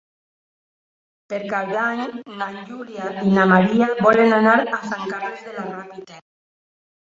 Per 1.33 1.39
Cap 1.51 1.69
d'Any 1.73 2.01
na 2.41 2.49
Júlia 2.71 3.11
i 3.27 3.35
na 3.37 3.45
Maria 3.53 3.93
volen 4.03 4.37
anar 4.41 4.57
a 4.65 4.83
Sant 4.91 5.07
Carles 5.15 5.49
de 5.49 5.55
la 5.63 5.71
Ràpita. 5.71 6.23